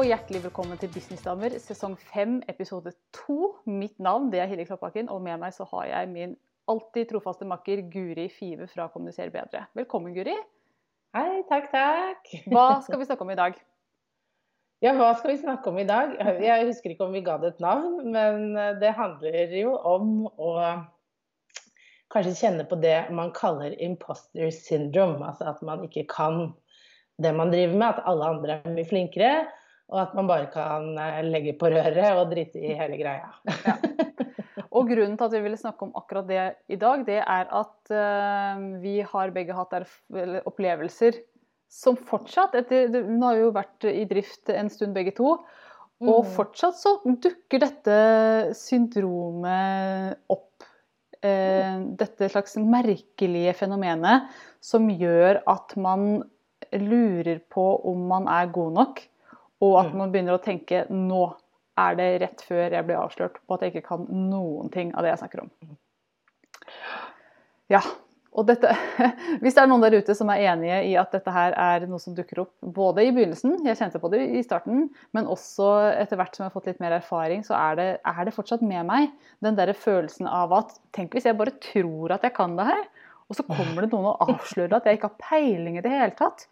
[0.00, 3.34] Og hjertelig velkommen til Businessdamer sesong 5 episode 2.
[3.68, 6.32] Mitt navn det er Hilde Kloppakken, og med meg så har jeg min
[6.72, 9.66] alltid trofaste makker Guri Five fra Kommuniser bedre.
[9.76, 10.38] Velkommen, Guri.
[11.12, 12.32] Hei, takk, takk.
[12.48, 13.60] Hva skal vi snakke om i dag?
[14.80, 16.14] Ja, hva skal vi snakke om i dag?
[16.40, 20.54] Jeg husker ikke om vi ga det et navn, men det handler jo om å
[22.08, 25.20] kanskje kjenne på det man kaller imposter syndrome.
[25.20, 26.46] Altså at man ikke kan
[27.20, 29.34] det man driver med, at alle andre er mye flinkere.
[29.90, 30.92] Og at man bare kan
[31.26, 33.32] legge på røret og drite i hele greia.
[33.66, 33.74] Ja.
[34.70, 37.90] Og grunnen til at vi ville snakke om akkurat det i dag, det er at
[37.90, 39.74] uh, vi har begge hatt
[40.46, 41.18] opplevelser
[41.70, 45.36] som fortsatt etter, Nå har jo vært i drift en stund begge to.
[46.00, 46.30] Og Mm.
[46.32, 47.96] fortsatt så dukker dette
[48.56, 50.64] syndromet opp.
[51.20, 54.30] Eh, dette slags merkelige fenomenet
[54.64, 56.22] som gjør at man
[56.72, 59.02] lurer på om man er god nok,
[59.60, 59.98] og at Mm.
[59.98, 61.34] man begynner å tenke nå
[61.78, 65.02] er det rett før jeg blir avslørt på at jeg ikke kan noen ting av
[65.02, 65.50] det jeg snakker om.
[67.70, 67.80] Ja,
[68.32, 68.70] og dette,
[69.42, 71.98] Hvis det er noen der ute som er enige i at dette her er noe
[72.02, 76.20] som dukker opp både i begynnelsen, jeg kjente på det i starten, men også etter
[76.20, 78.86] hvert som jeg har fått litt mer erfaring, så er det, er det fortsatt med
[78.86, 79.10] meg.
[79.42, 82.84] Den derre følelsen av at tenk hvis jeg bare tror at jeg kan det her,
[83.30, 86.14] og så kommer det noen og avslører at jeg ikke har peiling i det hele
[86.18, 86.48] tatt.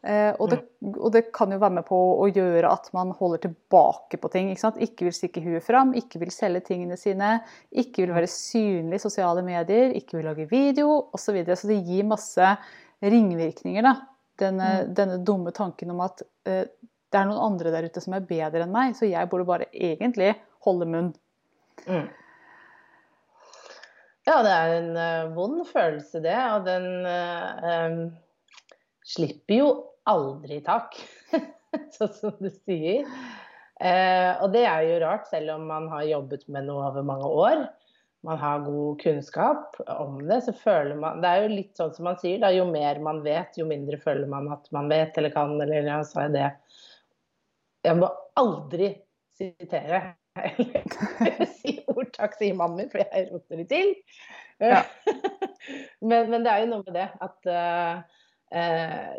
[0.00, 0.58] Eh, og, det,
[0.94, 4.48] og det kan jo være med på å gjøre at man holder tilbake på ting.
[4.52, 4.80] Ikke, sant?
[4.80, 7.34] ikke vil stikke huet fram, ikke vil selge tingene sine,
[7.70, 11.26] ikke vil være synlig i sosiale medier, ikke vil lage video osv.
[11.30, 11.58] Så, videre.
[11.60, 12.54] så det gir masse
[13.04, 13.98] ringvirkninger, da.
[14.40, 16.64] Denne, denne dumme tanken om at eh,
[17.10, 19.68] det er noen andre der ute som er bedre enn meg, så jeg burde bare
[19.74, 20.32] egentlig
[20.64, 21.10] holde munn.
[21.84, 22.08] Mm.
[24.28, 26.36] Ja, det er en uh, vond følelse, det.
[26.54, 28.02] Og den uh, um,
[29.10, 29.70] slipper jo
[30.08, 30.96] aldri tak,
[31.96, 33.08] sånn som du sier.
[33.80, 37.28] Eh, og det er jo rart, selv om man har jobbet med noe over mange
[37.28, 37.66] år.
[38.28, 42.04] Man har god kunnskap om det, så føler man Det er jo litt sånn som
[42.10, 42.50] man sier, da.
[42.52, 46.02] Jo mer man vet, jo mindre føler man at man vet eller kan, eller ja,
[46.04, 46.50] sa jeg det.
[47.88, 48.92] Jeg må aldri
[49.40, 50.02] sitere
[50.36, 53.94] eller si ordtak, sier mannen min, for jeg roter litt til.
[54.60, 54.82] Ja.
[56.08, 58.20] men, men, det er jo noe med det at uh,
[58.52, 59.14] uh,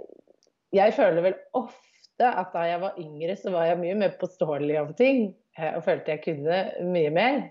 [0.75, 4.79] Jeg føler vel ofte at da jeg var yngre, så var jeg mye mer påståelig
[4.81, 5.27] om ting.
[5.59, 7.43] Uh, og følte jeg kunne mye mer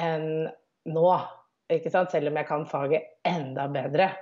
[0.00, 0.46] enn
[0.92, 1.08] nå.
[1.72, 2.12] Ikke sant?
[2.12, 4.12] Selv om jeg kan faget enda bedre.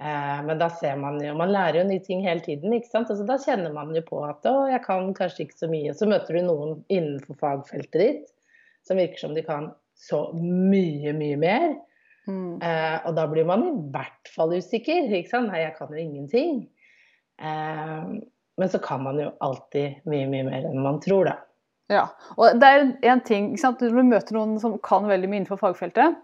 [0.00, 2.72] Men da ser man jo Man lærer jo nye ting hele tiden.
[2.72, 3.10] ikke sant?
[3.12, 5.92] Altså, da kjenner man jo på at å, jeg kan kanskje ikke så mye.
[5.92, 8.30] Så møter du noen innenfor fagfeltet ditt
[8.88, 9.68] som virker som de kan
[10.00, 11.66] så mye, mye mer.
[12.28, 12.60] Mm.
[12.62, 15.10] Eh, og da blir man i hvert fall usikker.
[15.10, 15.50] ikke sant?
[15.52, 16.62] Nei, jeg kan jo ingenting.
[17.40, 18.20] Eh,
[18.60, 21.36] men så kan man jo alltid mye, mye mer enn man tror, da.
[21.90, 22.04] Ja,
[22.38, 23.54] og det er en ting?
[23.58, 26.16] Når du møter noen som kan veldig mye innenfor fagfeltet,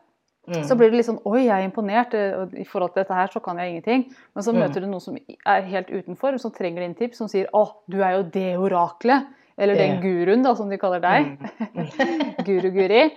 [0.47, 0.63] Mm.
[0.63, 2.13] så blir det litt sånn Oi, jeg er imponert.
[2.55, 4.05] I forhold til dette her så kan jeg ingenting.
[4.33, 4.61] Men så Mm.
[4.61, 8.01] møter du noen som er helt utenfor, som trenger din tips, som sier Å, du
[8.01, 9.27] er jo det oraklet.
[9.59, 11.37] Eller den guruen, da, som de kaller deg.
[11.75, 12.37] Mm.
[12.47, 13.11] Guru-guri.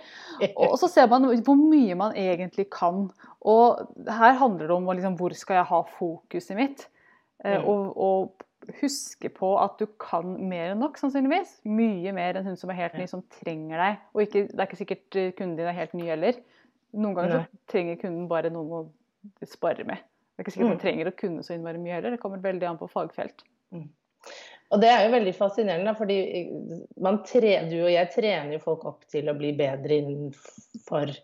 [0.58, 3.12] Og så ser man hvor mye man egentlig kan.
[3.46, 3.78] Og
[4.08, 6.88] her handler det om liksom, hvor skal jeg ha fokuset mitt.
[7.46, 7.66] Eh, Mm.
[7.72, 8.46] Og, og
[8.82, 11.62] huske på at du kan mer enn nok, sannsynligvis.
[11.66, 14.02] Mye mer enn hun som er helt ny, som trenger deg.
[14.14, 16.42] Og ikke, det er ikke sikkert eh, kunden din er helt ny heller.
[16.92, 20.04] Noen ganger så trenger kunden bare noen å spare med.
[20.04, 20.76] Det er ikke sikkert Mm.
[20.76, 22.12] man trenger å kunne så innmari mye heller.
[22.16, 23.44] Det kommer veldig an på fagfelt.
[24.70, 26.18] Og det er jo veldig fascinerende, fordi
[27.02, 31.16] man tre, du og jeg trener jo folk opp til å bli bedre innenfor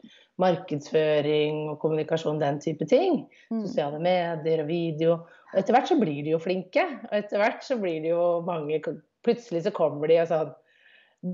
[0.42, 3.24] markedsføring og kommunikasjon, den type ting.
[3.52, 3.64] Mm.
[3.64, 5.18] Sosiale medier og video.
[5.54, 6.84] Og etter hvert så blir de jo flinke.
[7.10, 8.82] Og etter hvert så blir det jo mange
[9.26, 10.52] Plutselig så kommer de og sånn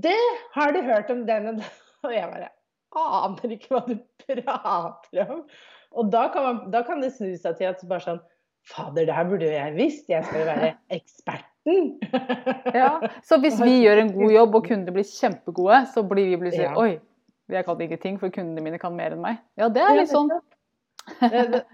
[0.00, 0.16] Det
[0.54, 1.72] har du hørt om den og den?
[2.06, 2.48] Og jeg bare
[2.98, 5.42] aner ikke hva du prater om.
[5.92, 8.22] Og da kan, man, da kan det snu seg til at bare sånn
[8.70, 10.08] Fader, det her burde jo jeg visst.
[10.10, 11.88] Jeg skal jo være eksperten.
[12.74, 12.92] Ja,
[13.26, 16.68] Så hvis vi gjør en god jobb og kundene blir kjempegode, så blir vi plutselig
[16.68, 16.76] Ja.
[16.78, 16.96] Oi,
[17.50, 19.42] jeg kan ingenting, for kundene mine kan mer enn meg.
[19.58, 20.30] Ja, det er litt sånn.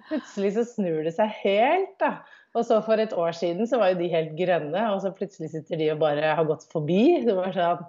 [0.09, 2.19] Plutselig så snur det seg helt, da.
[2.57, 5.53] Og så for et år siden så var jo de helt grønne, og så plutselig
[5.53, 7.21] sitter de og bare har gått forbi.
[7.27, 7.87] Det var sånn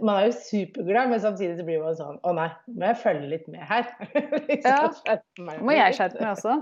[0.00, 3.26] Man er jo superglad, men samtidig så blir man sånn Å nei, må jeg følge
[3.28, 3.90] litt med her?
[4.50, 5.18] liksom, ja.
[5.60, 6.54] Må jeg skjerpe meg også?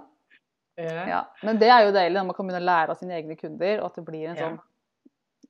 [0.80, 1.04] Ja.
[1.10, 1.20] ja.
[1.46, 3.82] Men det er jo deilig når man kan begynne å lære av sine egne kunder,
[3.82, 4.58] og at det blir en sånn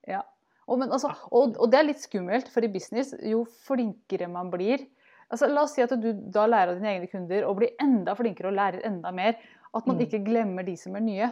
[0.09, 0.25] Ja.
[0.71, 4.53] Og, men, altså, og, og, det er litt skummelt, for i business, jo flinkere man
[4.53, 4.85] blir
[5.31, 8.17] altså, La oss si at du da lærer av dine egne kunder og blir enda
[8.19, 9.39] flinkere og lærer enda mer.
[9.71, 10.05] At man mm.
[10.07, 11.31] ikke glemmer de som er nye.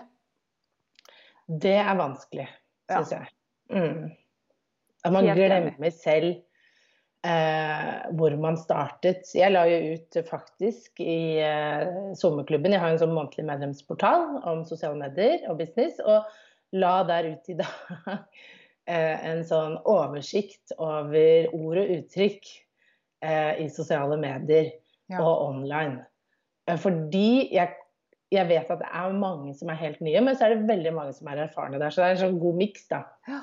[1.49, 2.47] Det er vanskelig,
[2.91, 3.23] syns ja.
[3.25, 3.35] jeg.
[3.73, 4.11] Mm.
[5.05, 6.37] At man Helt glemmer selv
[7.27, 9.31] eh, hvor man startet.
[9.35, 14.65] Jeg la jo ut faktisk i eh, sommerklubben, jeg har en sånn månedlig medlemsportal om
[14.69, 16.29] sosiale medier og business, og
[16.77, 18.15] la der ut i dag
[18.93, 22.50] eh, en sånn oversikt over ord og uttrykk
[23.25, 24.70] eh, i sosiale medier
[25.11, 25.20] ja.
[25.20, 26.03] og online.
[26.69, 27.75] Eh, fordi jeg
[28.29, 30.91] jeg vet at det er mange som er helt nye, men så er det veldig
[30.93, 31.88] mange som er erfarne der.
[31.88, 32.99] Så det er en sånn god miks, da.
[33.25, 33.38] Ja.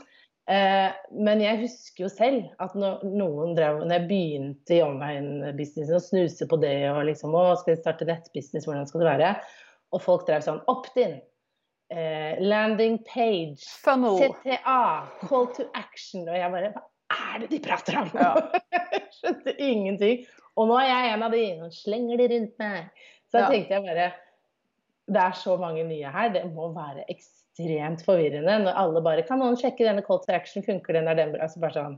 [0.45, 0.89] Eh,
[1.25, 6.03] men jeg husker jo selv at når noen drev Når jeg begynte i online-businessen og
[6.05, 9.31] snuse på det og liksom Å, skal jeg starte nettbusiness, hvordan skal det være?
[9.97, 11.17] Og folk drev sånn Opt-in.
[11.89, 13.65] Eh, landing page.
[13.81, 14.21] Funnel.
[14.21, 14.83] CTA.
[15.25, 16.29] Call to action.
[16.29, 18.11] Og jeg bare Hva er det de prater om?
[18.17, 18.33] Ja.
[19.19, 20.25] skjønte ingenting.
[20.55, 23.07] Og nå er jeg en av de og slenger de rundt meg.
[23.29, 23.49] Så da ja.
[23.51, 24.11] tenkte jeg bare
[25.05, 26.31] Det er så mange nye her.
[26.33, 30.33] Det må være ekstremt ekstremt forvirrende når alle bare Kan noen sjekke denne call to
[30.33, 30.63] action?
[30.63, 31.07] Funker den?
[31.07, 31.43] Er den bra?
[31.43, 31.97] Altså bare sånn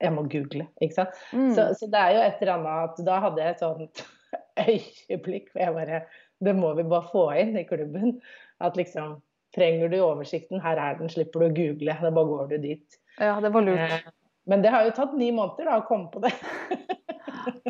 [0.00, 1.14] Jeg må google, ikke sant.
[1.32, 1.54] Mm.
[1.56, 4.02] Så, så, det er jo et eller annet at da hadde jeg et sånt
[4.66, 6.02] øyeblikk hvor jeg bare
[6.44, 8.18] Det må vi bare få inn i klubben.
[8.60, 9.20] At liksom
[9.56, 10.60] Trenger du oversikten?
[10.60, 11.96] Her er den, slipper du å google.
[12.02, 13.00] Da bare går du dit.
[13.16, 13.80] Ja, det var lurt.
[13.80, 14.12] Eh,
[14.46, 16.34] men det har jo tatt ni måneder da, å komme på det.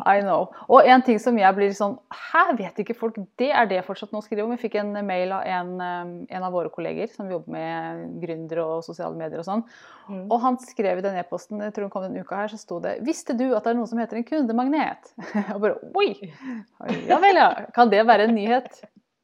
[0.07, 0.47] I know.
[0.71, 3.49] Og en ting som jeg blir sånn Hæ, vet ikke folk det?
[3.49, 4.53] Er det fortsatt noe å skrive om?
[4.55, 8.85] Vi fikk en mail av en, en av våre kolleger som jobber med gründere og
[8.85, 9.63] sosiale medier og sånn.
[10.07, 10.25] Mm.
[10.25, 12.79] Og han skrev i den e-posten, jeg tror den kom den uka her, så sto
[12.83, 15.11] det Visste du at det er noe som heter en kundemagnet?
[15.55, 16.11] og bare Oi!
[17.09, 17.49] Ja vel, ja.
[17.75, 18.81] Kan det være en nyhet?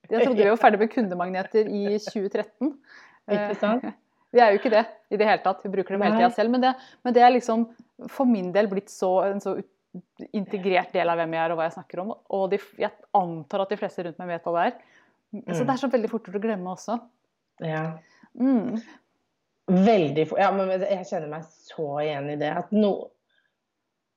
[0.09, 2.73] Jeg trodde vi var ferdig med kundemagneter i 2013.
[3.31, 3.85] Ikke sant?
[4.33, 4.81] Vi er jo ikke det
[5.13, 5.59] i det hele tatt.
[5.61, 6.49] Vi bruker dem hele tida selv.
[6.49, 6.71] Men det,
[7.05, 7.67] men det, er liksom
[8.09, 9.53] for min del blitt så, en så
[10.33, 12.15] integrert del av hvem jeg er og hva jeg snakker om.
[12.33, 12.89] Og de, jeg
[13.19, 14.73] antar at de fleste rundt meg vet hva det er.
[15.37, 15.53] Mm.
[15.53, 16.97] Så det er så veldig fort å glemme også.
[17.61, 17.83] Ja.
[18.33, 18.81] Mm.
[19.69, 20.41] Veldig fort.
[20.41, 22.49] Ja, men jeg kjenner meg så igjen i det.
[22.63, 22.91] At, no,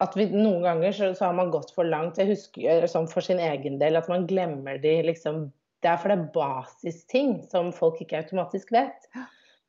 [0.03, 2.17] at vi, noen ganger så, så, har man gått for langt.
[2.21, 5.47] Jeg husker sånn for sin egen del at man glemmer de liksom
[5.83, 9.09] Det er for det er basisting som folk ikke automatisk vet.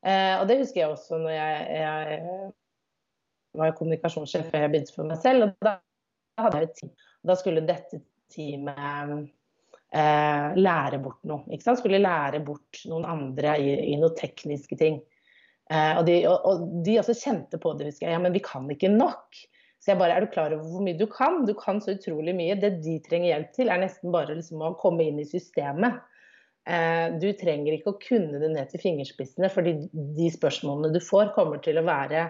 [0.06, 2.51] Eh, og det husker jeg også når jeg, jeg
[3.57, 5.50] var kommunikasjonssjef før jeg begynte for meg selv.
[5.50, 5.77] og da
[6.44, 6.94] hadde jeg et team.
[7.27, 8.01] Da skulle dette
[8.33, 9.27] teamet
[9.95, 11.44] eh, lære bort noe.
[11.51, 11.81] Ikke sant?
[11.81, 15.01] Skulle lære bort noen andre i, i noen tekniske ting.
[15.71, 18.15] Eh, og, de, og, og, de, også kjente på det, husker jeg.
[18.15, 19.42] Ja, men vi kan ikke nok.
[19.81, 21.44] Så jeg bare Er du klar over hvor mye du kan?
[21.45, 22.57] Du kan så utrolig mye.
[22.59, 26.01] Det de trenger hjelp til, er nesten bare liksom å komme inn i systemet.
[26.68, 31.31] Eh, du trenger ikke å kunne det ned til fingerspissene, fordi de spørsmålene du får,
[31.38, 32.25] kommer til å være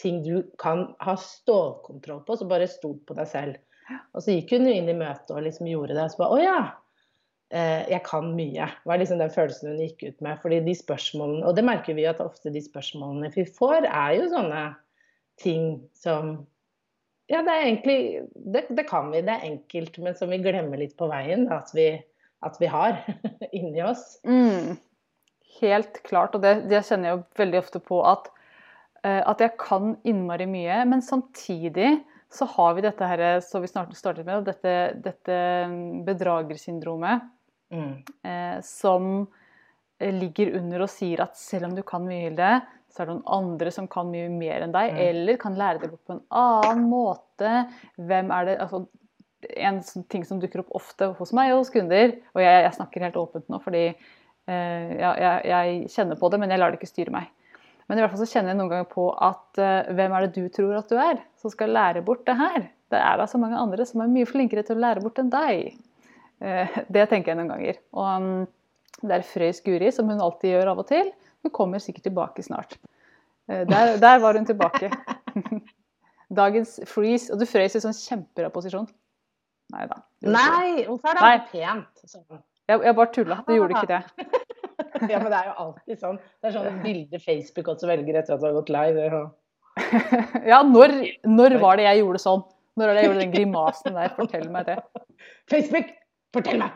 [0.00, 3.60] ting du kan ha stålkontroll på, så bare stol på deg selv.
[4.12, 6.04] Og så gikk hun inn i møtet og liksom gjorde det.
[6.04, 6.60] Og så bare Å ja,
[7.54, 8.68] eh, jeg kan mye.
[8.84, 10.40] var liksom den følelsen hun gikk ut med.
[10.42, 14.28] fordi de spørsmålene, Og det merker vi at ofte de spørsmålene vi får, er jo
[14.32, 14.64] sånne
[15.40, 16.46] ting som
[17.32, 17.98] Ja, det er egentlig
[18.34, 21.46] Det, det kan vi, det er enkelt, men som vi glemmer litt på veien.
[21.52, 21.88] at vi,
[22.44, 23.00] at vi har
[23.56, 24.18] inni oss.
[24.28, 24.76] Mm.
[25.60, 26.36] Helt klart.
[26.36, 28.28] Og det, det kjenner jeg jo veldig ofte på at
[29.04, 30.80] Eh, at jeg kan innmari mye.
[30.88, 31.98] Men samtidig
[32.32, 35.38] så har vi dette her, så vi snart startet med, dette, dette
[36.06, 37.28] bedragersyndromet.
[37.74, 37.94] Mm.
[38.26, 39.26] Eh, som
[40.04, 42.56] ligger under og sier at selv om du kan mye, Hilde,
[42.94, 44.98] så er det noen andre som kan mye mer enn deg, mm.
[45.08, 47.54] eller kan lære det bort på en annen måte.
[47.98, 48.84] Hvem er det altså,
[49.60, 53.02] En ting som dukker opp ofte hos meg og hos kunder, og jeg, jeg snakker
[53.04, 56.88] helt åpent nå fordi eh, jeg, jeg, kjenner på det, men jeg lar det ikke
[56.88, 57.26] styre meg.
[57.84, 60.38] Men i hvert fall så kjenner jeg noen ganger på at uh, hvem er det
[60.38, 62.70] du tror at du er, som skal lære bort det her?
[62.94, 65.28] Det er da så mange andre som er mye flinkere til å lære bort enn
[65.34, 65.74] deg.
[66.40, 67.82] Uh, det tenker jeg noen ganger.
[67.92, 68.46] Og um,
[69.04, 71.12] det er Frøys Guri, som hun alltid gjør av og til.
[71.44, 72.78] Hun kommer sikkert tilbake snart.
[73.50, 74.90] Uh, der, der, var hun tilbake.
[76.40, 77.32] Dagens freeze.
[77.32, 78.88] Og du frøys i sånn kjempebra posisjon.
[79.74, 80.00] Nei da.
[80.24, 81.38] Nei, hvorfor er det Nei.
[81.52, 82.04] pent?
[82.08, 82.42] Sånn.
[82.68, 83.38] Jeg, jeg bare tulla.
[83.46, 84.28] Du gjorde ikke det.
[85.12, 86.20] ja, men det er jo alltid sånn.
[86.40, 89.08] Det er sånn bilde Facebook også velger etter at du har gått live.
[89.08, 89.24] Ja,
[90.52, 90.96] ja når,
[91.28, 92.44] når, var det jeg gjorde sånn?
[92.74, 94.14] Når var det jeg gjorde den grimasen der?
[94.16, 94.78] Fortell meg det.
[95.50, 95.92] Facebook
[96.34, 96.74] Fortell meg!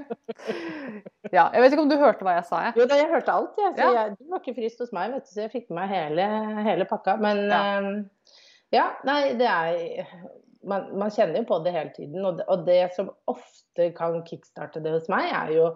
[1.36, 2.76] ja, jeg vet ikke om du hørte hva jeg sa, jeg.
[2.80, 3.72] Jo da, jeg hørte alt, jeg.
[3.80, 3.90] Ja.
[3.98, 6.28] jeg, du var ikke frist hos meg, vet du, så jeg fikk med meg hele,
[6.68, 7.16] hele pakka.
[7.22, 7.64] Men Ja.
[7.80, 7.90] ja.
[8.78, 10.06] ja, nei, det er
[10.66, 12.24] man, man kjenner jo på det hele tiden.
[12.24, 15.70] Og det, og det som ofte kan kickstarte det hos meg, er jo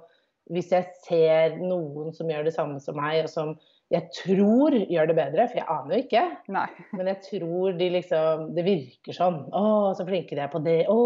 [0.53, 3.55] hvis jeg ser noen som gjør det samme som meg, og som
[3.93, 6.23] jeg tror gjør det bedre, for jeg aner jo ikke.
[6.57, 6.67] Nei.
[6.97, 9.43] Men jeg tror de liksom Det virker sånn.
[9.55, 9.65] Å,
[9.97, 10.79] så flinke de er på det.
[10.91, 10.97] Å,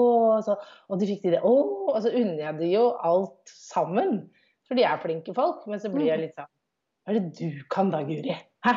[0.46, 0.56] så,
[0.88, 1.42] og de fikk til det.
[1.44, 1.54] Å,
[1.92, 4.20] og så unner jeg de jo alt sammen.
[4.68, 5.66] For de er flinke folk.
[5.70, 8.36] Men så blir jeg litt sånn Hva er det du kan da, Guri?
[8.66, 8.74] Hæ?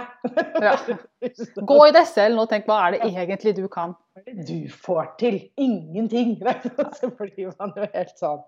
[0.62, 0.76] Ja.
[1.72, 3.96] Gå i deg selv nå og tenk hva er det egentlig du kan.
[4.14, 5.40] Hva er det du får til?
[5.62, 6.36] Ingenting!
[7.00, 8.44] Så blir man jo helt sånn.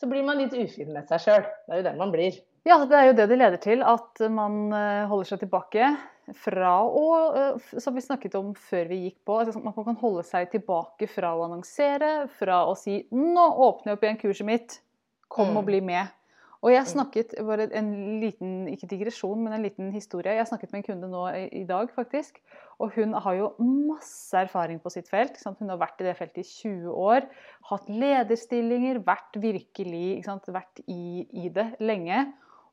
[0.00, 1.44] Så blir man litt ufin med seg sjøl.
[1.66, 2.40] Det er jo den man blir.
[2.66, 3.82] Ja, det er jo det det leder til.
[3.86, 5.92] At man eh, holder seg tilbake
[6.40, 7.04] fra å
[7.36, 9.38] eh, Som vi snakket om før vi gikk på.
[9.42, 13.98] Altså, man kan holde seg tilbake fra å annonsere, fra å si 'Nå åpner jeg
[13.98, 14.80] opp igjen kurset mitt.
[15.28, 15.66] Kom og Mm.
[15.66, 16.08] bli med'.
[16.64, 17.88] Og jeg snakket bare en
[18.22, 20.32] liten ikke digresjon, men en liten historie.
[20.32, 22.38] Jeg snakket med en kunde nå i, dag, faktisk.
[22.80, 25.36] Og hun har jo masse erfaring på sitt felt.
[25.44, 27.28] Hun har vært i det feltet i 20 år.
[27.68, 30.48] Hatt lederstillinger, vært virkelig ikke sant?
[30.56, 32.22] Vært i, i det lenge.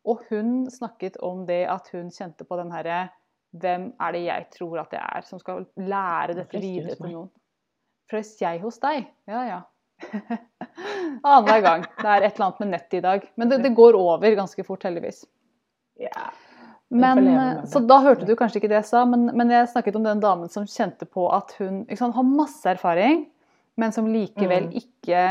[0.08, 3.10] Og hun snakket om det at hun kjente på den herre
[3.52, 7.28] Hvem er det jeg tror at det er, som skal lære dette videre til noen?
[8.08, 9.10] Frøs jeg hos deg?
[9.28, 9.58] Ja ja.
[11.24, 11.86] Annenhver gang.
[11.98, 13.28] Det er et eller annet med nettet i dag.
[13.36, 15.26] Men det, det går over ganske fort, heldigvis.
[16.02, 16.30] Ja.
[16.92, 17.70] Men, det.
[17.72, 20.20] så da hørte du kanskje ikke det jeg sa, men, men jeg snakket om den
[20.20, 23.26] damen som kjente på at hun sant, har masse erfaring,
[23.80, 24.74] men som likevel Mm.
[24.82, 25.22] ikke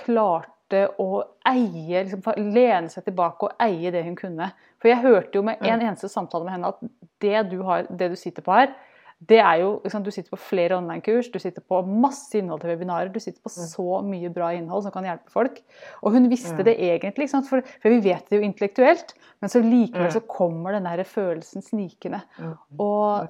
[0.00, 2.22] klarte å eie, liksom,
[2.54, 4.48] lene seg tilbake og eie det hun kunne.
[4.80, 5.86] For jeg hørte jo med en Mm.
[5.90, 6.80] eneste samtale med henne at
[7.20, 8.72] det du, har, det du sitter på her,
[9.20, 12.70] det er jo, liksom, Du sitter på flere online-kurs, du sitter på masse innhold til
[12.70, 13.66] webinarer, du sitter på Mm.
[13.70, 15.62] så mye bra innhold som kan hjelpe folk.
[16.02, 16.64] Og hun visste Mm.
[16.64, 17.30] det egentlig?
[17.30, 20.12] For, for vi vet det jo intellektuelt, men så likevel Mm.
[20.12, 22.22] så kommer den der følelsen snikende.
[22.38, 22.56] Mm.
[22.78, 23.28] Og,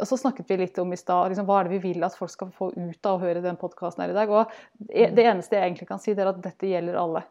[0.00, 2.14] og så snakket vi litt om i stad liksom, hva er det vi vil at
[2.16, 4.28] folk skal få ut av å høre den podkasten her i dag.
[4.30, 4.46] Og
[4.88, 7.24] det det eneste jeg egentlig kan si, det er at dette gjelder alle.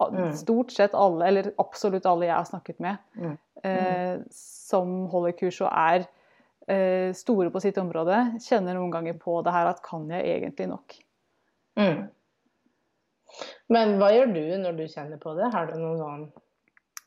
[0.00, 0.32] Mm.
[0.32, 3.38] Stort sett alle, eller absolutt alle jeg har snakket med, Mm.
[3.64, 6.06] eh, som holder kurs og er
[7.16, 10.96] store på sitt område, kjenner noen ganger på det her at kan jeg egentlig nok?
[11.78, 12.00] Mm.
[13.72, 15.46] Men hva gjør du når du kjenner på det?
[15.54, 16.24] Har du noen sånn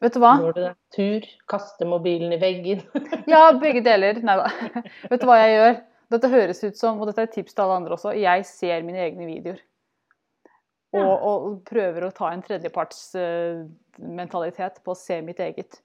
[0.01, 0.33] Vet du hva?
[0.41, 1.21] Går du en tur?
[1.51, 2.79] Kaster mobilen i veggen?
[3.29, 4.17] Ja, begge deler.
[4.25, 4.47] Nei da.
[5.11, 5.75] Vet du hva jeg gjør?
[6.11, 8.87] Dette høres ut som, og dette er et tips til alle andre også, jeg ser
[8.87, 9.59] mine egne videoer.
[10.97, 15.79] Og, og prøver å ta en tredjepartsmentalitet på å se mitt eget.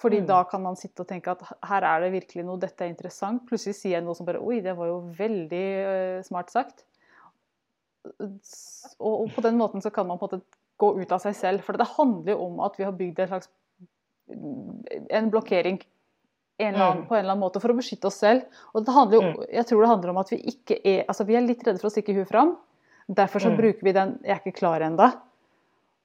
[0.00, 0.26] Fordi Mm.
[0.26, 3.42] da kan man sitte og tenke at her er det virkelig noe, dette er interessant.
[3.46, 5.64] Plutselig sier jeg noe som bare Oi, det var jo veldig
[6.18, 6.84] uh, smart sagt.
[8.20, 11.36] Og, og på den måten så kan man på en måte gå ut av seg
[11.36, 11.64] selv.
[11.66, 13.50] For det handler jo om at vi har bygd en slags
[14.30, 15.80] en blokkering
[16.60, 17.06] en annen, Mm.
[17.08, 18.42] på en eller annen måte for å beskytte oss selv.
[18.74, 21.34] Og det handler jo, jeg tror det handler om at vi ikke er altså vi
[21.36, 22.56] er litt redde for å stikke huet fram.
[23.08, 23.56] Derfor så Mm.
[23.56, 25.12] bruker vi den 'jeg er ikke klar ennå'.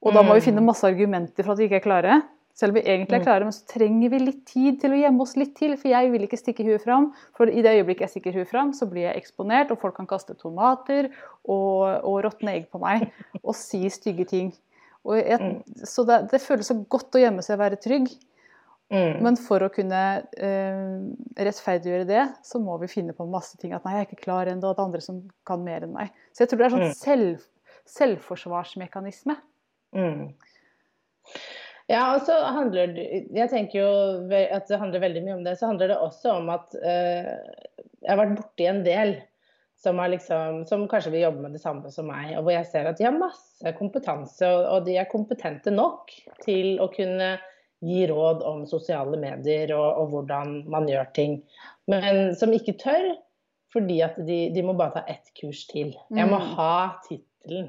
[0.02, 0.44] Og da må vi Mm.
[0.44, 2.22] finne masse argumenter for at vi ikke er klare.
[2.56, 3.24] Selv om vi egentlig er Mm.
[3.26, 5.74] klare, men så trenger vi litt tid til å gjemme oss litt til.
[5.76, 7.10] For jeg vil ikke stikke huet fram.
[7.36, 10.06] For i det øyeblikket jeg stikker huet fram, så blir jeg eksponert, og folk kan
[10.08, 11.10] kaste tomater
[11.44, 13.10] og, og råtne egg på meg
[13.44, 14.54] og si stygge ting.
[15.04, 15.62] Og jeg, Mm.
[15.84, 18.08] så det, det føles så godt å gjemme seg og være trygg.
[18.90, 19.20] Mm.
[19.22, 20.00] Men for å kunne
[20.38, 20.96] eh,
[21.36, 23.72] rettferdiggjøre det, så må vi finne på masse ting.
[23.74, 25.92] At nei, jeg er ikke klar ennå, og det er andre som kan mer enn
[25.92, 26.10] meg.
[26.32, 27.44] Så jeg tror det er sånn selv,
[27.84, 29.36] selvforsvarsmekanisme.
[29.94, 30.32] Mm.
[31.86, 33.90] Ja, og så handler det Jeg tenker jo
[34.50, 35.52] at det handler veldig mye om det.
[35.60, 37.28] Så handler det også om at eh,
[38.02, 39.12] jeg har vært borti en del
[39.78, 42.88] som, liksom, som kanskje vil jobbe med det samme som meg, og hvor jeg ser
[42.88, 46.10] at de har masse kompetanse, og, og de er kompetente nok
[46.42, 47.34] til å kunne
[47.84, 51.38] gi råd om sosiale medier og, og hvordan man gjør ting,
[51.92, 53.12] men som ikke tør.
[53.74, 55.90] Fordi at de, de må bare ta ett kurs til.
[56.14, 56.52] Jeg må Mm.
[56.56, 56.74] ha
[57.04, 57.66] tittelen.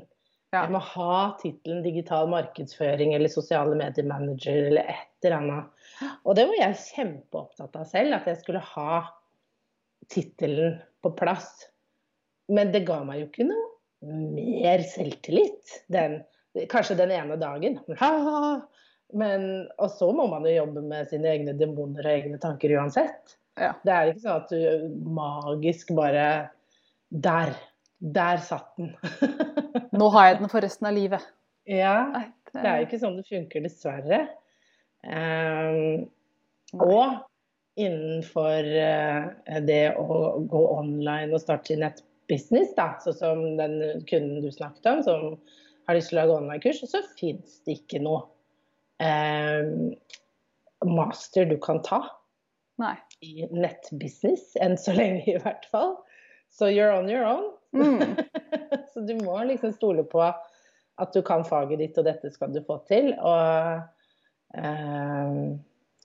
[0.54, 0.62] Ja.
[0.62, 5.88] Jeg må ha tittelen digital markedsføring eller sosiale medier-manager eller et eller annet.
[6.24, 9.01] Og det var jeg kjempeopptatt av selv, at jeg skulle ha
[10.13, 11.51] tittelen på plass.
[12.48, 13.68] Men det ga meg jo ikke noe
[14.08, 15.82] mer selvtillit.
[15.92, 16.22] Den,
[16.72, 17.82] kanskje den ene dagen.
[19.16, 19.48] Men,
[19.80, 23.36] og så må man jo jobbe med sine egne demoner og egne tanker uansett.
[23.60, 23.74] Ja.
[23.84, 26.27] Det er ikke sånn at du magisk bare
[27.10, 27.56] Der!
[28.00, 28.92] Der satt den.
[29.98, 31.24] Nå har jeg den for resten av livet.
[31.66, 32.25] ja.
[32.54, 34.22] Det er jo ikke sånn det funker, dessverre.
[35.04, 36.08] Um,
[36.80, 37.25] og
[37.77, 43.77] innenfor eh, det å gå online og starte sin nettbusiness, da, sånn som den
[44.10, 45.27] kunden du snakket om, som
[45.88, 48.24] har lyst til å lage online-kurs, så fins det ikke noe
[49.04, 49.94] um,
[50.98, 52.01] master du kan ta
[52.82, 52.96] Nei.
[53.25, 55.96] i nettbusiness, enn så lenge i hvert fall.
[56.54, 57.51] Så you're on your own.
[57.75, 58.15] Mm.
[58.93, 62.62] så du må liksom stole på at du kan faget ditt, og dette skal du
[62.65, 63.12] få til.
[63.19, 63.81] Og,
[64.57, 65.36] eh,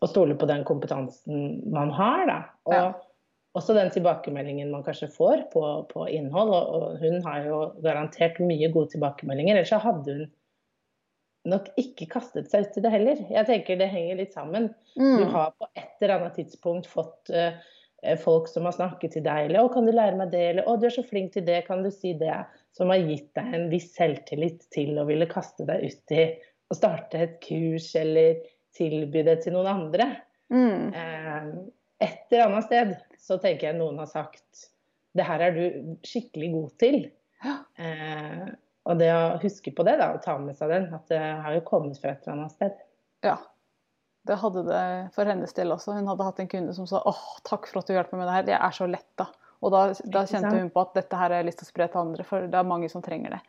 [0.03, 2.39] og stole på den kompetansen man har, da.
[2.69, 2.93] Og Ja.
[3.57, 6.53] også den tilbakemeldingen man kanskje får på, på innhold.
[6.53, 10.31] Og, og hun har jo garantert mye gode tilbakemeldinger, ellers så hadde hun
[11.53, 13.23] nok ikke kastet seg ut i det heller.
[13.33, 14.69] Jeg tenker det henger litt sammen.
[14.95, 15.31] Du Mm.
[15.33, 17.57] har på et eller annet tidspunkt fått eh,
[18.23, 20.79] folk som har snakket til deg, eller 'Å, kan du lære meg det?' eller 'Å,
[20.81, 23.69] du er så flink til det, kan du si det?' Som har gitt deg en
[23.69, 26.23] viss selvtillit til å ville kaste deg ut i
[26.73, 28.41] å starte et kurs eller
[28.73, 30.07] tilby det til noen andre.
[30.53, 30.89] Mm.
[30.97, 31.49] Eh,
[32.01, 34.69] et eller annet sted så tenker jeg noen har sagt
[35.15, 37.11] 'Det her er du skikkelig god til'.
[37.45, 37.59] Ja.
[37.77, 38.49] Eh,
[38.89, 41.55] og det å huske på det, da, og ta med seg den, at det har
[41.55, 42.81] jo kommet fra et eller annet sted.
[43.23, 43.37] Ja.
[44.25, 44.83] Det hadde det
[45.15, 45.95] for hennes del også.
[45.97, 48.29] Hun hadde hatt en kunde som sa åh, takk for at du hjelper meg med
[48.29, 49.27] det her, det er så lett da.
[49.63, 49.81] Og da,
[50.15, 52.25] da kjente hun på at dette her har jeg lyst til å spre til andre,
[52.27, 53.41] for det er mange som trenger det.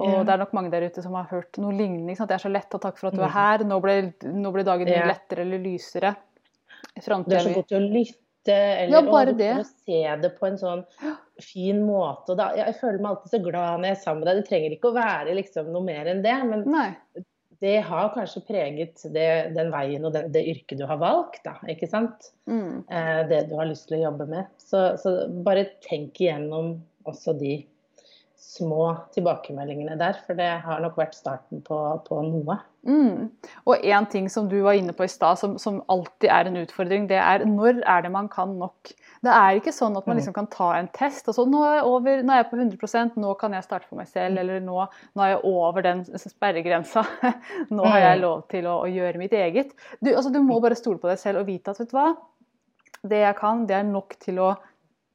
[0.00, 0.22] Og Ja.
[0.22, 2.10] det er nok mange der ute som har hørt noe lignende.
[2.12, 2.28] Ikke sant?
[2.30, 3.32] Det er så lett, og takk for at du er Mm.
[3.34, 3.58] her.
[3.66, 5.06] Nå ble, nå ble dagen Ja.
[5.06, 6.16] lettere eller lysere.
[7.02, 7.28] Fremtiden.
[7.28, 9.56] Det er så godt å lytte, eller Ja, bare det.
[9.58, 10.84] å se det på en sånn
[11.40, 12.36] fin måte.
[12.36, 14.36] Da, jeg føler meg alltid så glad når jeg er sammen med deg.
[14.44, 16.96] Det trenger ikke å være liksom noe mer enn det, men Nei.
[17.60, 21.58] Det har kanskje preget det, den veien og det, det yrket du har valgt, da.
[21.68, 22.30] Ikke sant?
[22.48, 22.86] Mm.
[22.88, 24.48] Eh, det du har lyst til å jobbe med.
[24.60, 25.14] Så, så
[25.44, 27.58] bare tenk igjennom også de
[28.40, 32.56] små tilbakemeldingene der, for det har nok vært starten på, på noe.
[32.88, 33.26] Mm.
[33.68, 36.56] Og én ting som du var inne på i stad, som, som alltid er en
[36.62, 38.94] utfordring, det er når er det man kan nok?
[39.20, 40.20] Det er ikke sånn at man Mm.
[40.22, 42.56] liksom kan ta en test og så nå er jeg, over, nå er jeg på
[42.62, 44.40] 100% nå kan jeg starte for meg selv, Mm.
[44.40, 47.04] eller nå, nå er jeg over den sperregrensa.
[47.70, 48.22] Nå har jeg Mm.
[48.24, 49.76] lov til å, å gjøre mitt eget.
[50.00, 52.16] Du, altså, du må bare stole på deg selv og vite at vet du hva,
[53.04, 54.54] det jeg kan, det er nok til å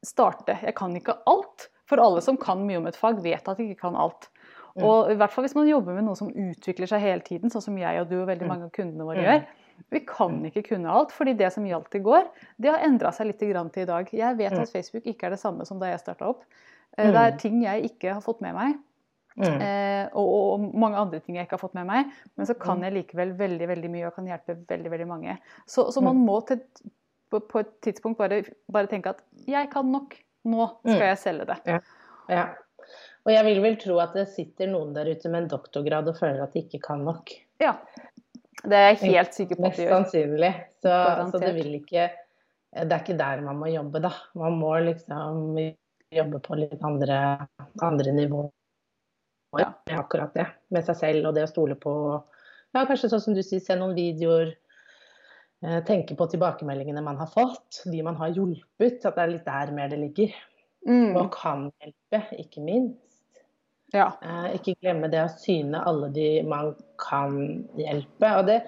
[0.05, 0.59] starte.
[0.61, 1.69] Jeg kan ikke alt.
[1.85, 4.29] For alle som kan mye om et fag, vet at de ikke kan alt.
[4.75, 4.83] Mm.
[4.83, 7.61] Og i hvert fall hvis man jobber med noe som utvikler seg hele tiden, sånn
[7.63, 8.47] som jeg og du og veldig Mm.
[8.47, 9.25] mange av kundene våre Mm.
[9.25, 9.45] gjør.
[9.91, 12.27] Vi kan ikke kunne alt, fordi det som gjaldt i går,
[12.59, 14.09] det har endra seg litt til i dag.
[14.11, 14.59] Jeg vet Mm.
[14.61, 16.43] at Facebook ikke er det samme som da jeg starta opp.
[16.97, 17.37] Eh, Det er Mm.
[17.39, 18.75] ting jeg ikke har fått med meg,
[19.37, 19.61] Mm.
[19.61, 22.05] eh, og, mange andre ting jeg ikke har fått med meg.
[22.37, 22.83] Men så kan Mm.
[22.83, 25.37] jeg likevel veldig veldig mye og kan hjelpe veldig veldig mange.
[25.67, 26.03] Så, så Mm.
[26.03, 26.61] man må til,
[27.31, 30.17] på, på et tidspunkt bare, bare tenke at jeg kan nok.
[30.45, 31.07] Nå skal Mm.
[31.09, 31.57] jeg selge det.
[32.29, 32.45] Ja.
[33.25, 36.17] Og jeg vil vel tro at det sitter noen der ute med en doktorgrad og
[36.19, 37.31] føler at de ikke kan nok.
[37.61, 37.73] Ja.
[38.65, 39.89] Det er jeg helt sikker på at Mest gjør.
[39.89, 40.51] Mest sannsynlig.
[40.81, 42.05] Så, så det vil ikke
[42.75, 44.11] Det er ikke der man må jobbe, da.
[44.35, 45.55] Man må liksom
[46.11, 47.47] jobbe på litt andre,
[47.81, 48.51] andre nivåer.
[49.57, 49.69] Ja.
[49.95, 50.45] Akkurat det.
[50.69, 51.93] Med seg selv og det å stole på
[52.75, 54.51] Ja, kanskje sånn som du sier, se noen videoer.
[55.65, 59.01] Eh, Tenke på tilbakemeldingene man har fått, de man har hjulpet.
[59.05, 60.35] At det er litt der mer det ligger.
[60.87, 61.15] Mm.
[61.17, 63.01] Og kan hjelpe, ikke minst.
[63.93, 64.11] Ja.
[64.21, 67.37] Eh, ikke glemme det å syne alle de man kan
[67.79, 68.31] hjelpe.
[68.39, 68.59] Og det,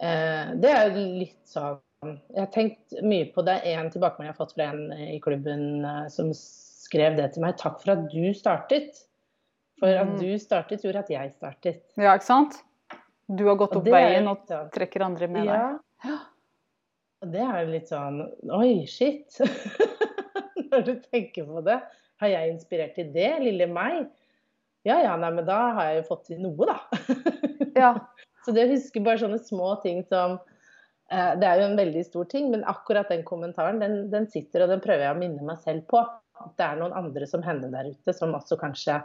[0.00, 3.54] eh, det er jo litt sånn Jeg har tenkt mye på det.
[3.64, 7.56] En tilbakemelding jeg har fått fra en i klubben eh, som skrev det til meg.
[7.58, 9.00] Takk for at du startet.
[9.80, 10.18] For at Mm.
[10.20, 11.80] du startet, gjorde at jeg startet.
[11.96, 12.62] ja, ikke sant?
[13.28, 15.80] Du har gått opp veien og sånn- trekker andre med deg.
[16.06, 16.18] Ja.
[17.24, 18.20] Og det er jo litt sånn
[18.54, 19.38] Oi, shit.
[20.70, 21.80] Når du tenker på det.
[22.22, 24.06] Har jeg inspirert til det, lille meg?
[24.86, 26.78] Ja ja, nei, men da har jeg jo fått til noe, da.
[27.76, 27.90] Ja.
[28.46, 30.38] Så det å huske bare sånne små ting som
[31.10, 34.64] eh, Det er jo en veldig stor ting, men akkurat den kommentaren, den, den sitter,
[34.64, 36.00] og den prøver jeg å minne meg selv på.
[36.40, 39.00] At det er noen andre som henne der ute, som også kanskje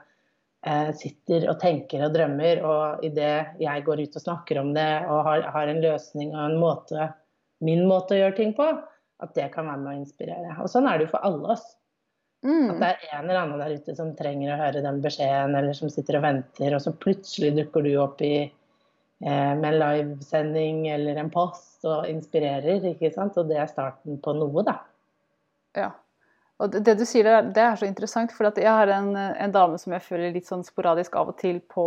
[0.93, 2.61] sitter og tenker og drømmer.
[2.61, 6.43] Og idet jeg går ut og snakker om det og har, har en løsning og
[6.45, 7.09] en måte,
[7.65, 8.67] min måte å gjøre ting på,
[9.21, 10.55] at det kan være med å inspirere.
[10.61, 11.65] Og sånn er det jo for alle oss.
[12.41, 12.79] At Mm.
[12.79, 15.91] det er en eller annen der ute som trenger å høre den beskjeden, eller som
[15.93, 18.51] sitter og venter, og så plutselig dukker du opp i,
[19.21, 23.37] eh, med en livesending eller en post og inspirerer, ikke sant.
[23.37, 24.79] Og det er starten på noe, da.
[25.77, 25.91] Ja.
[26.61, 29.79] Og det, du sier der, det er så interessant, for jeg har en, en dame
[29.81, 31.85] som jeg følger litt sånn sporadisk av og til på,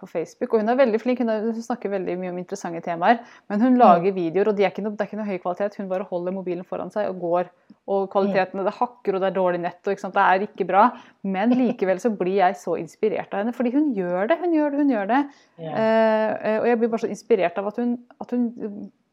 [0.00, 0.50] på Facebook.
[0.50, 3.20] Og hun er veldig flink, hun, er, hun snakker veldig mye om interessante temaer.
[3.52, 5.78] Men hun lager videoer, og de er ikke noe, det er ikke noe høy kvalitet.
[5.78, 7.52] Hun bare holder mobilen foran seg og går.
[7.86, 10.88] Og kvaliteten, det hakker, og det er dårlig nett, og det er ikke bra.
[11.22, 14.74] Men likevel så blir jeg så inspirert av henne, fordi hun gjør det, hun gjør
[14.74, 15.20] det, hun gjør det.
[15.60, 15.76] Yeah.
[15.78, 18.48] Eh, og jeg blir bare så inspirert av at hun, at hun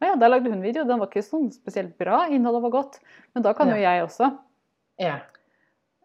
[0.03, 0.83] ja, Der lagde hun video.
[0.83, 2.97] Den var ikke sånn spesielt bra, innholdet var godt.
[3.31, 4.33] Men da kan jo jeg også.
[5.01, 5.19] Ja.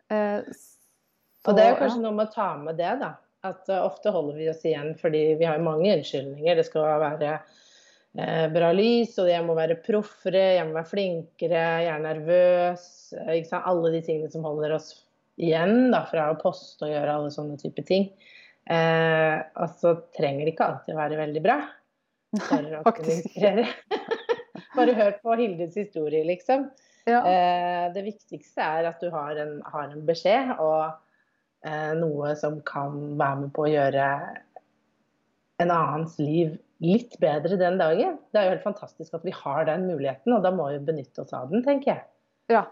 [0.09, 0.45] Eh,
[1.47, 3.15] Og det er jo så, kanskje noe med å ta med det, da.
[3.47, 6.59] At uh, ofte holder vi oss igjen fordi vi har mange unnskyldninger.
[6.59, 11.67] Det skal være uh, bra lys, og jeg må være proffere, jeg må være flinkere,
[11.85, 12.89] jeg er nervøs.
[13.15, 14.91] Uh, alle de tingene som holder oss
[15.39, 18.09] igjen da, fra å poste og gjøre alle sånne type ting.
[18.69, 21.55] og så trenger det ikke alltid å være veldig bra.
[22.51, 23.39] Nei, faktisk.
[24.77, 26.67] Bare hør på Hildes historie, liksom.
[27.09, 27.89] Ja.
[27.95, 30.55] det viktigste er at du har en, har en beskjed.
[30.59, 30.97] og
[31.67, 34.09] eh, noe som kan være med på å gjøre
[35.59, 38.19] en annens liv litt bedre den dagen.
[38.31, 41.25] Det er jo helt fantastisk at vi har den muligheten, og da må vi benytte
[41.25, 42.05] oss av den, tenker jeg.
[42.55, 42.63] Ja.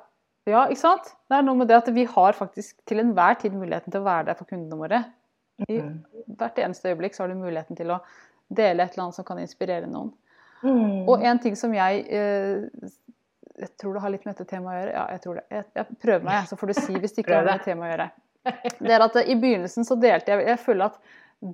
[0.46, 1.11] ja, ikke sant?
[1.27, 4.07] Det er noe med det at vi har faktisk til enhver tid muligheten til å
[4.07, 5.03] være der for kundene våre.
[5.66, 6.05] I Mm.
[6.37, 7.99] hvert eneste øyeblikk så har du muligheten til å
[8.53, 10.12] dele et eller annet som kan inspirere noen.
[10.62, 11.09] Mm.
[11.09, 12.68] Og en ting som jeg eh,
[13.59, 14.95] Jeg tror det har litt med dette temaet å gjøre.
[14.97, 15.45] Ja, jeg tror det.
[15.51, 17.87] Jeg, jeg prøver meg, så får du si hvis det ikke har med med temaet
[17.87, 18.09] å gjøre.
[18.79, 20.99] Det er at I begynnelsen så delte jeg Jeg føler at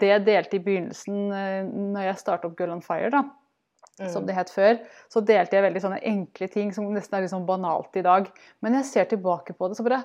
[0.02, 3.22] det jeg delte i begynnelsen eh, når jeg startet opp Girl on Fire, da,
[4.08, 4.26] som Mm.
[4.26, 4.78] det het før,
[5.12, 8.28] så delte jeg veldig sånne enkle ting som nesten er litt sånn banalt i dag.
[8.64, 10.02] Men jeg ser tilbake på det, så bare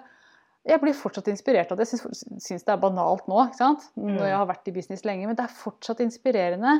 [0.68, 1.86] Jeg blir fortsatt inspirert av det.
[1.88, 3.86] Jeg syns, syns det er banalt nå, ikke sant?
[3.96, 6.74] når jeg har vært i business lenge, men det er fortsatt inspirerende.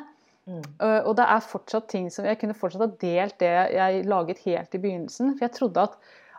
[0.48, 0.62] Mm.
[0.82, 4.40] Øh, Og det er fortsatt ting som Jeg kunne fortsatt ha delt det jeg laget
[4.46, 5.34] helt i begynnelsen.
[5.36, 5.98] For jeg trodde at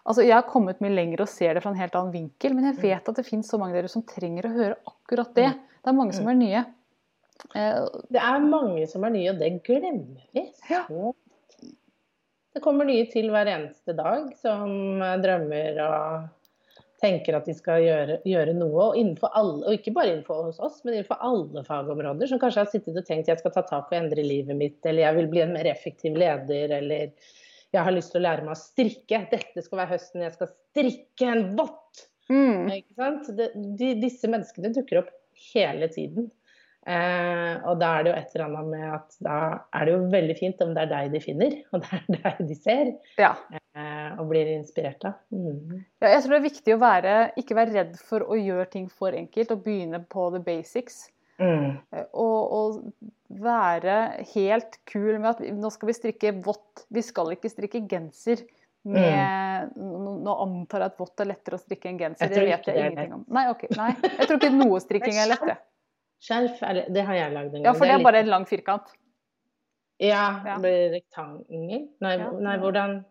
[0.08, 2.64] Altså, jeg har kommet mye lenger og ser det fra en helt annen vinkel, men
[2.64, 5.50] jeg vet at det finnes så mange av dere som trenger å høre akkurat det.
[5.84, 6.62] Det er mange som er nye.
[7.52, 10.46] Eh, Det er mange som er nye, og det glemmer vi.
[10.70, 10.86] Ja.
[12.54, 16.28] Det kommer nye til hver eneste dag som eh, drømmer og
[17.00, 18.88] tenker at de skal gjøre, gjøre noe.
[18.90, 22.30] Og, alle, og ikke bare innenfor hos oss, men innenfor alle fagområder.
[22.30, 25.06] Som kanskje har sittet og tenkt jeg skal ta tak og endre livet mitt, eller
[25.06, 27.12] jeg vil bli en mer effektiv leder, eller
[27.74, 29.22] jeg har lyst til å lære meg å strikke.
[29.30, 32.04] Dette skal være høsten, jeg skal strikke en vott.
[32.32, 33.30] mm, Ikke sant?
[33.38, 35.14] De, de, disse menneskene dukker opp
[35.52, 36.30] hele tiden.
[36.86, 39.38] Eh, og da er det jo et eller annet med at da
[39.76, 42.40] er det jo veldig fint om det er deg de finner, og det er deg
[42.48, 43.34] de ser ja.
[43.52, 45.18] eh, og blir inspirert av.
[45.34, 45.82] Mm.
[46.00, 46.14] ja.
[46.14, 49.16] Jeg tror det er viktig å være, ikke være redd for å gjøre ting for
[49.16, 51.08] enkelt, og begynne på the basics.
[51.38, 51.76] Mm.
[51.94, 52.80] Eh, Og, og
[53.28, 53.98] være
[54.32, 56.86] helt kul med at nå skal vi strikke vått.
[56.94, 58.46] Vi skal ikke strikke genser.
[58.88, 62.30] Med, nå, nå antar jeg at vått er lettere å strikke enn genser.
[62.32, 63.24] Det vet jeg ingenting om.
[63.34, 63.90] Nei, ok, nei.
[64.06, 65.44] Jeg tror ikke noe strikking er lett.
[65.44, 65.56] det.
[66.20, 67.66] Skjerf, er, det har jeg lagd en gang.
[67.68, 68.88] Ja, for det er litt- bare en lang firkant.
[70.00, 70.56] Ja, Ja.
[70.56, 71.88] det blir rektangel.
[72.00, 72.30] Nei, Ja.
[72.30, 73.04] nei, hvordan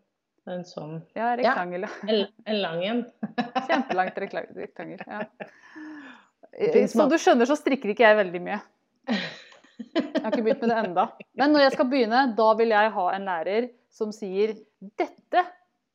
[0.48, 1.82] En sånn Ja, rektangel.
[1.82, 1.90] Ja.
[2.08, 3.02] En, en lang en.
[3.68, 5.02] Kjempelangt rektangel.
[5.06, 5.26] Ja.
[6.88, 8.62] Som du skjønner, så strikker ikke jeg veldig mye.
[9.08, 11.04] Jeg har ikke begynt med det enda.
[11.36, 15.44] Men når jeg skal begynne, da vil jeg ha en lærer som sier dette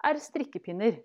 [0.04, 1.00] er strikkepinner.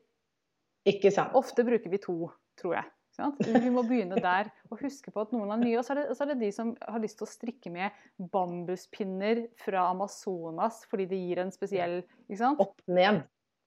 [0.85, 1.31] Ikke sant.
[1.33, 2.85] Ofte bruker vi to, tror jeg.
[3.17, 5.77] Vi må begynne der og huske på at noen er nye.
[5.79, 7.95] Og så er, det, så er det de som har lyst til å strikke med
[8.33, 11.99] bambuspinner fra Amazonas fordi det gir en spesiell?
[12.61, 13.23] Opp ned.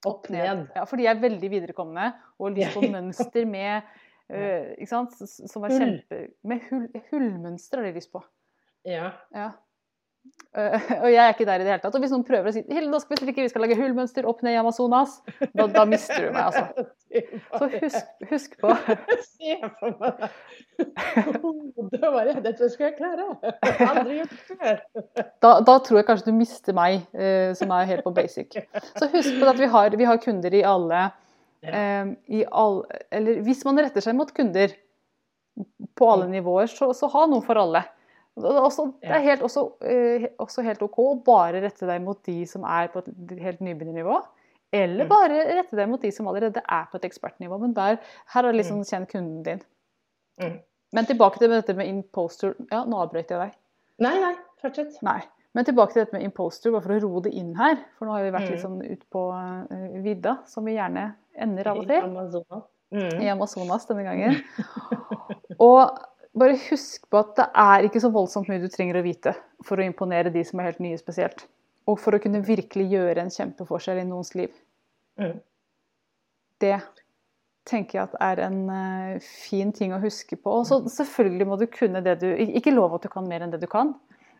[0.06, 0.68] Opp ned.
[0.76, 3.90] Ja, for de er veldig viderekomne og har lyst på mønster med
[4.30, 4.86] uh?
[4.86, 6.22] Som er kjempe...
[6.46, 8.22] Med hull, hullmønster har de lyst på.
[8.88, 9.10] Ja.
[9.34, 9.50] Ja.
[10.58, 11.94] Øh, og jeg er ikke der i det hele tatt.
[11.94, 14.26] Og hvis noen prøver å si Hilde, nå skal vi strikke, vi skal lage hullmønster
[14.26, 15.20] opp ned i Amazonas,
[15.54, 16.88] da, da mister du meg, altså.
[17.58, 18.72] Så husk, husk på
[19.26, 20.26] Se for meg
[21.90, 22.02] det.
[22.02, 22.34] var det.
[22.48, 23.28] Dette skal jeg klare.
[23.86, 24.82] Aldri gjort før.
[25.42, 28.58] Da, da tror jeg kanskje du mister meg, eh, som er helt på basic.
[28.98, 31.06] Så husk på at vi har, vi har kunder i alle,
[31.62, 32.82] eh, i all,
[33.14, 34.74] Eller hvis man retter seg mot kunder
[35.98, 37.86] på alle nivåer, så, så ha noe for alle.
[38.38, 42.44] Også, det er helt, også, eh, også helt OK å bare rette deg mot de
[42.46, 44.20] som er på et helt nybegynnernivå.
[44.72, 45.08] Eller Mm.
[45.08, 47.58] bare rette deg mot de som allerede er på et ekspertnivå.
[47.60, 49.60] Men der, her er det liksom kjenn kunden din.
[50.40, 50.60] Mm.
[50.92, 53.52] Men tilbake til dette med imposter Ja, nå avbrøt jeg deg.
[53.98, 55.02] Nei, nei, fortsett.
[55.02, 55.20] Nei.
[55.54, 57.76] Men tilbake til dette med imposter, bare for å roe det inn her.
[57.98, 58.66] For nå har vi vært litt Mm.
[58.80, 59.24] sånn ut på
[59.70, 62.02] eh, vidda, som vi gjerne ender av og til.
[62.02, 62.62] Amazonas.
[62.92, 63.20] Mm.
[63.22, 64.42] I Amazonas denne gangen.
[65.60, 65.98] Og
[66.36, 69.34] bare husk på at det er ikke så voldsomt mye du trenger å vite
[69.66, 71.46] for å imponere de som er helt nye spesielt.
[71.90, 74.52] Og for å kunne virkelig gjøre en kjempeforskjell i noens liv.
[75.20, 75.38] Mm.
[76.62, 76.76] Det
[77.68, 80.60] tenker jeg at er en eh, fin ting å huske på.
[80.60, 83.52] Og så selvfølgelig må du kunne det du Ikke lov at du kan mer enn
[83.52, 83.94] det du kan.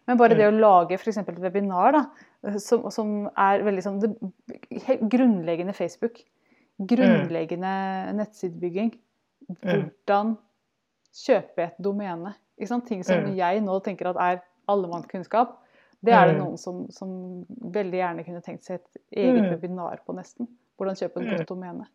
[0.09, 1.21] Men bare det å lage f.eks.
[1.21, 2.05] et webinar da,
[2.59, 4.13] som, som er veldig sånn det,
[4.87, 6.23] helt Grunnleggende Facebook.
[6.81, 7.73] Grunnleggende
[8.19, 8.95] nettsidebygging.
[9.61, 10.35] Hvordan
[11.15, 12.35] kjøpe et domene.
[12.87, 13.37] Ting som Mm.
[13.37, 15.57] jeg nå tenker at er allemannskunnskap.
[16.05, 16.45] Det er det Mm.
[16.45, 19.51] noen som, som veldig gjerne kunne tenkt seg et eget Mm.
[19.51, 20.47] webinar på, nesten.
[20.79, 21.37] Hvordan kjøpe et Mm.
[21.37, 21.87] godt domene.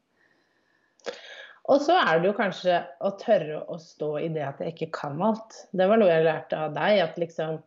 [1.68, 4.92] Og så er det jo kanskje å tørre å stå i det at jeg ikke
[4.92, 5.68] kan alt.
[5.74, 7.00] Det var noe jeg lærte av deg.
[7.02, 7.62] At liksom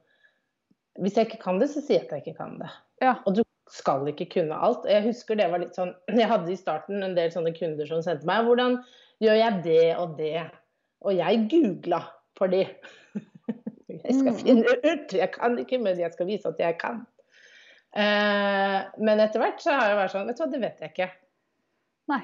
[1.01, 2.71] Hvis jeg ikke kan det, så sier jeg at jeg ikke kan det.
[3.01, 3.13] Ja.
[3.25, 4.83] Og du skal ikke kunne alt.
[4.85, 8.03] Jeg husker det var litt sånn Jeg hadde i starten en del sånne kunder som
[8.03, 8.81] sendte meg Hvordan
[9.23, 10.51] gjør jeg det og det?
[11.07, 12.01] Og jeg googla
[12.39, 12.65] for de.
[13.89, 14.39] Jeg skal Mm.
[14.41, 15.13] finne ut.
[15.17, 17.01] Jeg kan ikke, men jeg skal vise at jeg kan.
[17.97, 20.93] Eh, men etter hvert så har jeg vært sånn Vet du hva, det vet jeg
[20.93, 21.09] ikke.
[22.13, 22.21] Nei.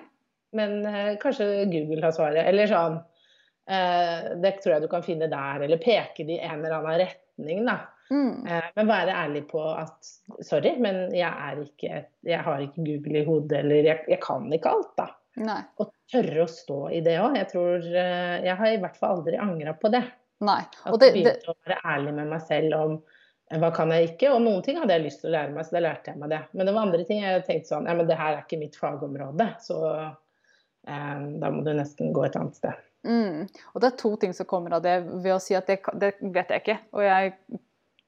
[0.55, 2.45] Men eh, kanskje Google har svaret.
[2.47, 5.65] Eller sånn eh, Det tror jeg du kan finne der.
[5.67, 7.79] Eller peke det i en eller annen retning, da.
[8.13, 8.45] Mm.
[8.77, 10.11] Men være ærlig på at
[10.45, 14.53] sorry, men jeg er ikke Jeg har ikke Google i hodet, eller jeg, jeg kan
[14.53, 15.09] ikke alt, da.
[15.43, 15.61] Nei.
[15.83, 17.35] Og tørre å stå i det òg.
[17.41, 20.05] Jeg tror eh, Jeg har i hvert fall aldri angra på det.
[20.45, 20.61] Nei.
[20.85, 23.93] At Og det, jeg begynte å være ærlig med meg selv om eh, hva kan
[23.95, 26.13] jeg ikke, og noen ting hadde jeg lyst til å lære meg, så da lærte
[26.13, 26.41] jeg meg det.
[26.53, 28.79] Men det var andre ting jeg tenkte sånn Ja, men det her er ikke mitt
[28.79, 32.83] fagområde, så eh, da må du nesten gå et annet sted.
[33.09, 33.45] mm.
[33.75, 36.15] Og det er to ting som kommer av det ved å si at det, det
[36.23, 36.79] vet jeg ikke.
[36.95, 37.35] Og jeg,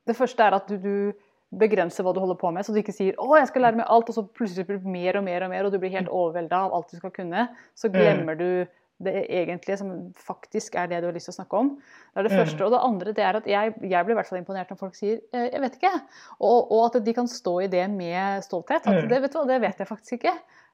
[0.07, 2.95] det første er at du, du begrenser hva du holder på med, så du ikke
[2.95, 5.43] sier 'Å, jeg skal lære meg alt', og så plutselig blir det mer og mer
[5.45, 7.49] og mer, og du blir helt overvelda av alt du skal kunne.
[7.75, 8.67] Så glemmer du
[9.03, 11.77] det egentlige, som faktisk er det du har lyst til å snakke om.
[11.77, 12.39] Det er det Mm.
[12.45, 12.65] første.
[12.65, 14.95] Og det andre det er at jeg, jeg blir i hvert fall imponert når folk
[14.95, 16.01] sier eh, 'jeg vet ikke'.
[16.41, 18.87] Og, og at de kan stå i det med stolthet.
[18.87, 19.09] At Mm.
[19.09, 20.33] det, vet du hva, det vet jeg faktisk ikke.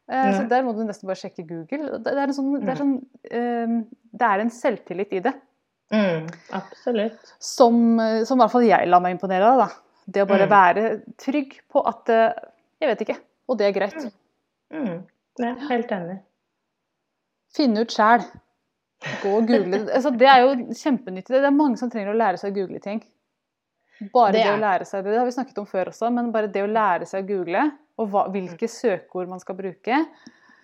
[0.09, 1.99] Eh, Så der må du nesten bare sjekke Google.
[1.99, 5.35] Det, er en sånn, det er, sånn eh, det er en selvtillit i det.
[5.93, 7.35] Mm, absolutt.
[7.41, 9.59] Som, eh, som i hvert fall jeg lar meg imponere av.
[9.59, 9.69] da.
[10.07, 10.51] Det å bare Mm.
[10.51, 12.33] være trygg på at eh,
[12.83, 14.13] jeg vet ikke, og det er greit.
[14.73, 15.03] Mm.
[15.39, 16.19] Ja, helt enig.
[17.55, 18.25] Finne ut sjæl.
[19.23, 19.81] Gå og google.
[19.97, 21.29] Altså, det er jo kjempenyttig.
[21.35, 23.03] Det er mange som trenger å lære seg å google ting.
[24.13, 26.33] Bare Det det, å lære seg det, det har vi snakket om før også, men
[26.35, 27.65] bare det å lære seg å google,
[28.01, 30.01] og hva, hvilke søkeord man skal bruke.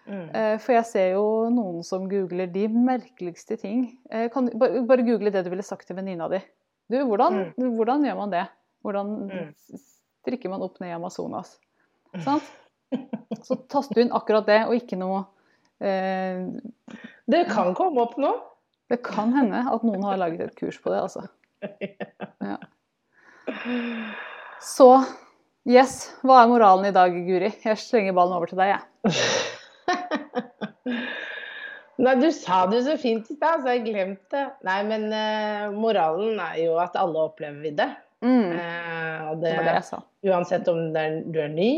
[0.08, 0.24] Mm.
[0.34, 3.84] Eh, For jeg ser jo noen som googler de merkeligste ting.
[4.10, 6.40] Eh, Kan, bare, bare google det du ville sagt til venninna di.
[6.90, 8.46] Du, hvordan, hvordan gjør man det?
[8.88, 9.52] Hvordan Mm.
[10.24, 11.50] strikker man opp ned i Amazonas?
[12.24, 12.46] Sant?
[13.44, 15.18] Så taster du inn akkurat det, og ikke noe
[15.84, 16.40] eh,
[17.28, 18.32] Det kan komme opp nå.
[18.88, 21.22] Det kan hende at noen har laget et kurs på det, altså.
[22.48, 22.56] Ja.
[24.64, 24.88] Så
[25.68, 27.50] yes, hva er moralen i dag, Guri?
[27.64, 28.82] Jeg slenger ballen over til deg, jeg.
[31.98, 34.44] Nei, du sa det så fint i stad, så jeg glemte det.
[34.68, 37.88] Nei, men uh, moralen er jo at alle opplever det.
[38.24, 38.58] Mm,
[39.28, 41.72] Eh, det det, var det uansett om det er, du er ny,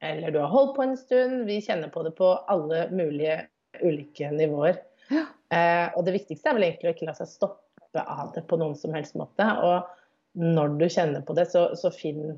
[0.00, 3.40] eller du har holdt på en stund, vi kjenner på det på alle mulige
[3.82, 4.80] ulike nivåer.
[5.12, 5.24] Ja.
[5.54, 8.58] Eh, og det viktigste er vel egentlig å ikke la seg stoppe av det på
[8.60, 9.46] noen som helst måte.
[9.64, 12.36] Og når du kjenner på det, så, så finn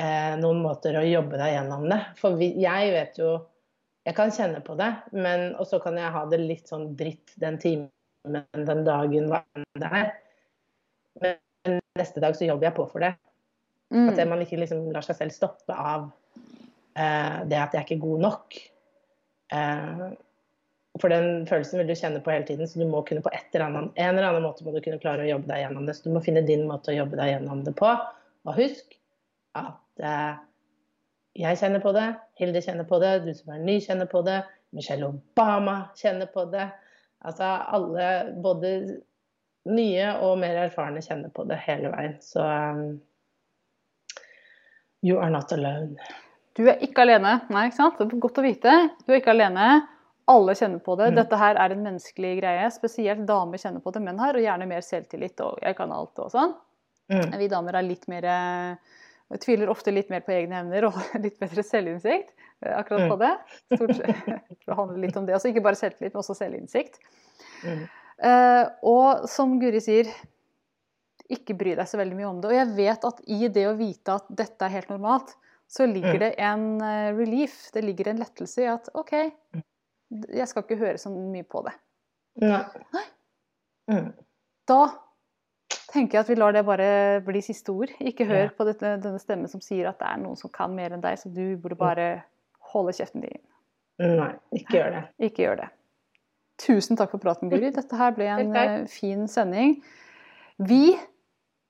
[0.00, 2.00] eh, noen måter å jobbe deg gjennom det.
[2.20, 3.38] For vi, jeg vet jo
[4.08, 7.34] Jeg kan kjenne på det, men og så kan jeg ha det litt sånn dritt
[7.42, 7.90] den timen,
[8.24, 10.06] den dagen, hva enn det er.
[11.20, 11.34] Men
[11.98, 13.14] neste dag så jobber jeg på for det.
[13.88, 17.86] At Mm, man ikke liksom lar seg selv stoppe av uh, det at jeg er
[17.86, 18.56] ikke god nok.
[19.48, 20.10] Uh,
[21.00, 23.48] for den følelsen vil du kjenne på hele tiden, så du må kunne på et
[23.54, 25.96] eller annet, en eller annen måte må du kunne klare å jobbe deg gjennom det.
[25.96, 27.94] Så du må finne din måte å jobbe deg gjennom det på.
[28.44, 28.98] Og husk
[29.56, 30.36] at uh,
[31.38, 32.08] jeg kjenner på det,
[32.40, 34.42] Hilde kjenner på det, du som er ny kjenner på det,
[34.76, 36.68] Michelle Obama kjenner på det.
[37.24, 38.08] Altså alle,
[38.44, 38.72] både
[39.68, 42.16] nye og mer erfarne, kjenner på det hele veien.
[42.24, 43.00] Så um,
[45.02, 45.96] you are not alone.
[46.58, 47.36] Du er ikke alene.
[47.54, 47.98] Nei, ikke sant?
[48.00, 48.72] Det er godt å vite.
[49.06, 49.66] Du er ikke alene.
[50.28, 51.12] Alle kjenner på det.
[51.12, 51.18] Mm.
[51.20, 52.64] Dette her er en menneskelig greie.
[52.74, 54.02] Spesielt damer kjenner på det.
[54.04, 56.54] Menn har og gjerne mer selvtillit og 'jeg kan alt' og sånn.
[57.12, 57.38] Mm.
[57.38, 58.76] Vi damer er litt mer eh,
[59.40, 62.32] Tviler ofte litt mer på egne evner og litt bedre selvinnsikt.
[62.64, 63.08] eh, Akkurat Mm.
[63.08, 63.32] på det.
[63.76, 63.98] Stort.
[64.66, 65.34] Det handler litt om det.
[65.34, 66.98] Altså ikke bare selvtillit, men også selvinnsikt.
[67.64, 67.88] Mm.
[68.22, 70.08] Eh, og som Guri sier,
[71.30, 72.50] ikke bry deg så veldig mye om det.
[72.50, 75.34] Og jeg vet at i det å vite at dette er helt normalt,
[75.68, 76.20] så ligger Mm.
[76.22, 79.12] det en eh, relief, det ligger en lettelse i at OK,
[80.32, 81.74] jeg skal ikke høre så mye på det.
[82.40, 82.62] Nei.
[83.88, 84.00] Nei.
[84.68, 84.80] Da
[85.92, 87.92] tenker jeg at vi lar det bare bli siste ord.
[88.00, 90.92] Ikke hør på dette, denne stemmen som sier at det er noen som kan mer
[90.96, 91.84] enn deg, så du burde Mm.
[91.84, 92.08] bare
[92.72, 93.40] holde kjeften din.
[93.98, 95.04] Nei, ikke gjør det.
[95.20, 95.68] Ikke gjør det.
[96.58, 97.70] Tusen takk for praten, Guri.
[97.74, 99.78] Dette her ble en eh, fin sending.
[100.58, 100.96] Vi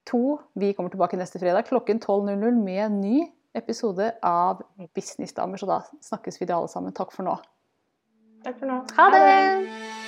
[0.08, 3.26] to vi kommer tilbake neste fredag klokken 12.00 med en ny
[3.58, 4.62] episode av
[4.96, 5.60] Businessdamer.
[5.60, 6.96] Så da snakkes vi alle sammen.
[6.96, 7.36] Takk for nå.
[8.46, 8.82] Takk for nå.
[8.96, 10.07] Ha det!